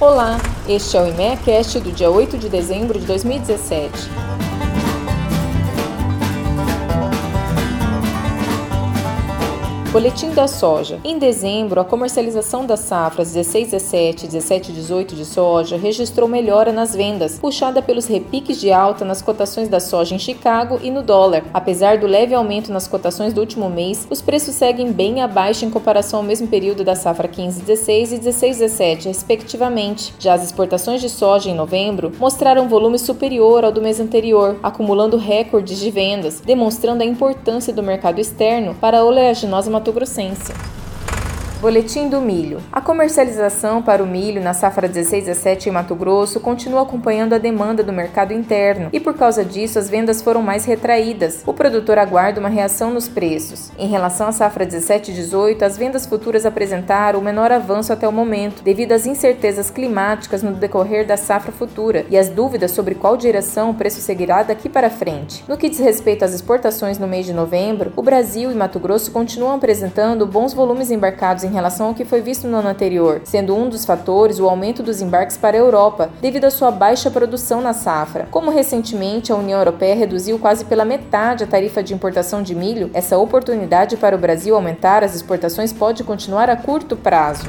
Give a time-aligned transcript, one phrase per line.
[0.00, 0.38] Olá,
[0.68, 3.92] este é o IMEACast do dia 8 de dezembro de 2017.
[9.98, 11.00] Boletim da soja.
[11.02, 16.70] Em dezembro, a comercialização das safras 16, 17 e 17, 18 de soja registrou melhora
[16.70, 21.02] nas vendas, puxada pelos repiques de alta nas cotações da soja em Chicago e no
[21.02, 21.42] dólar.
[21.52, 25.70] Apesar do leve aumento nas cotações do último mês, os preços seguem bem abaixo em
[25.70, 30.14] comparação ao mesmo período da safra 15, 16 e 16, 17, respectivamente.
[30.20, 35.16] Já as exportações de soja em novembro mostraram volume superior ao do mês anterior, acumulando
[35.16, 40.77] recordes de vendas, demonstrando a importância do mercado externo para a oleaginosa Mato Grossense.
[41.60, 42.62] Boletim do milho.
[42.70, 47.82] A comercialização para o milho na safra 16-17 em Mato Grosso continua acompanhando a demanda
[47.82, 51.42] do mercado interno e por causa disso as vendas foram mais retraídas.
[51.44, 53.72] O produtor aguarda uma reação nos preços.
[53.76, 58.62] Em relação à safra 17-18, as vendas futuras apresentaram o menor avanço até o momento,
[58.62, 63.70] devido às incertezas climáticas no decorrer da safra futura e às dúvidas sobre qual direção
[63.70, 65.44] o preço seguirá daqui para frente.
[65.48, 69.10] No que diz respeito às exportações no mês de novembro, o Brasil e Mato Grosso
[69.10, 73.56] continuam apresentando bons volumes embarcados em relação ao que foi visto no ano anterior, sendo
[73.56, 77.60] um dos fatores o aumento dos embarques para a Europa, devido à sua baixa produção
[77.60, 78.28] na safra.
[78.30, 82.90] Como recentemente a União Europeia reduziu quase pela metade a tarifa de importação de milho,
[82.92, 87.46] essa oportunidade para o Brasil aumentar as exportações pode continuar a curto prazo.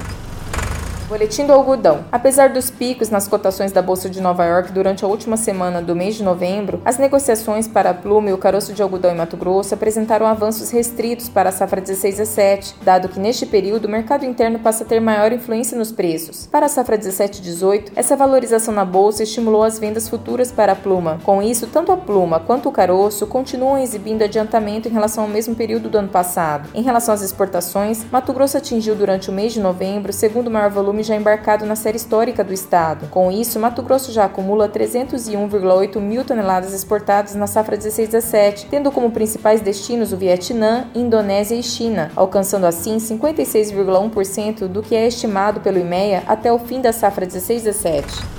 [1.10, 2.06] Boletim do algodão.
[2.12, 5.96] Apesar dos picos nas cotações da Bolsa de Nova York durante a última semana do
[5.96, 9.36] mês de novembro, as negociações para a pluma e o caroço de algodão em Mato
[9.36, 13.90] Grosso apresentaram avanços restritos para a safra 16 a 17, dado que neste período o
[13.90, 16.46] mercado interno passa a ter maior influência nos preços.
[16.46, 20.76] Para a safra 17 18, essa valorização na bolsa estimulou as vendas futuras para a
[20.76, 21.20] pluma.
[21.24, 25.56] Com isso, tanto a pluma quanto o caroço continuam exibindo adiantamento em relação ao mesmo
[25.56, 26.70] período do ano passado.
[26.76, 30.70] Em relação às exportações, Mato Grosso atingiu durante o mês de novembro o segundo maior
[30.70, 33.08] volume volume já embarcado na série histórica do estado.
[33.10, 39.12] Com isso, Mato Grosso já acumula 301,8 mil toneladas exportadas na safra 16-17, tendo como
[39.12, 45.80] principais destinos o Vietnã, Indonésia e China, alcançando assim 56,1% do que é estimado pelo
[45.80, 48.39] IMEA até o fim da safra 16-17.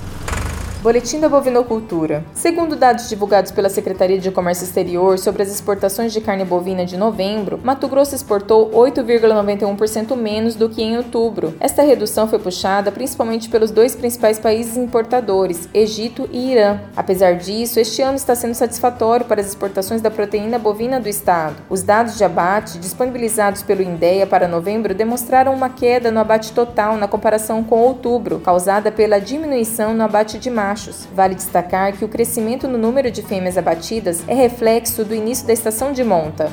[0.81, 2.25] Boletim da Bovinocultura.
[2.33, 6.97] Segundo dados divulgados pela Secretaria de Comércio Exterior sobre as exportações de carne bovina de
[6.97, 11.53] novembro, Mato Grosso exportou 8,91% menos do que em outubro.
[11.59, 16.79] Esta redução foi puxada principalmente pelos dois principais países importadores, Egito e Irã.
[16.97, 21.57] Apesar disso, este ano está sendo satisfatório para as exportações da proteína bovina do estado.
[21.69, 26.97] Os dados de abate disponibilizados pelo INDEA para novembro demonstraram uma queda no abate total
[26.97, 31.07] na comparação com outubro, causada pela diminuição no abate de março machos.
[31.13, 35.53] Vale destacar que o crescimento no número de fêmeas abatidas é reflexo do início da
[35.53, 36.51] estação de monta.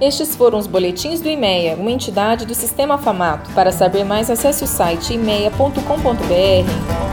[0.00, 3.50] Estes foram os boletins do IMEA, uma entidade do Sistema Famato.
[3.52, 7.03] Para saber mais, acesse o site imeia.com.br